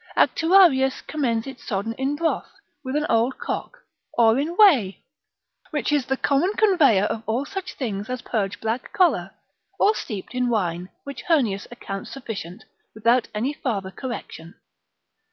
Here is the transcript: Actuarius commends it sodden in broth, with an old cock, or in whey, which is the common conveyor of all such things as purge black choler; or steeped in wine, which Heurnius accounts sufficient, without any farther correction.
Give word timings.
Actuarius 0.17 1.05
commends 1.05 1.45
it 1.45 1.59
sodden 1.59 1.93
in 1.93 2.15
broth, 2.15 2.49
with 2.83 2.95
an 2.95 3.05
old 3.07 3.37
cock, 3.37 3.77
or 4.17 4.39
in 4.39 4.55
whey, 4.57 5.03
which 5.69 5.91
is 5.91 6.07
the 6.07 6.17
common 6.17 6.53
conveyor 6.53 7.03
of 7.03 7.21
all 7.27 7.45
such 7.45 7.75
things 7.75 8.09
as 8.09 8.23
purge 8.23 8.59
black 8.59 8.91
choler; 8.93 9.29
or 9.79 9.93
steeped 9.93 10.33
in 10.33 10.49
wine, 10.49 10.89
which 11.03 11.25
Heurnius 11.29 11.67
accounts 11.69 12.09
sufficient, 12.09 12.63
without 12.95 13.27
any 13.35 13.53
farther 13.53 13.91
correction. 13.91 14.55